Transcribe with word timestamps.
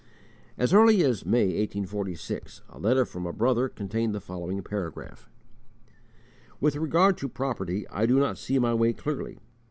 As 0.57 0.73
early 0.73 1.03
as 1.03 1.27
May, 1.27 1.43
1846, 1.59 2.63
a 2.69 2.79
letter 2.79 3.05
from 3.05 3.27
a 3.27 3.31
brother 3.31 3.69
contained 3.69 4.15
the 4.15 4.19
following 4.19 4.63
paragraph: 4.63 5.29
"With 6.59 6.75
regard 6.75 7.19
to 7.19 7.29
property, 7.29 7.87
I 7.87 8.07
do 8.07 8.17
not 8.17 8.39
see 8.39 8.57
my 8.57 8.73
way 8.73 8.93
clearly. 8.93 9.37